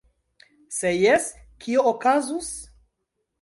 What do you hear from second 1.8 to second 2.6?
okazus?!